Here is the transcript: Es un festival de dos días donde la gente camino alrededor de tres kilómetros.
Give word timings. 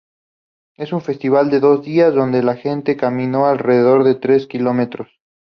Es 0.77 0.93
un 0.93 1.01
festival 1.01 1.51
de 1.51 1.59
dos 1.59 1.83
días 1.85 2.11
donde 2.15 2.41
la 2.41 2.55
gente 2.55 2.97
camino 2.97 3.45
alrededor 3.45 4.03
de 4.03 4.15
tres 4.15 4.47
kilómetros. 4.47 5.09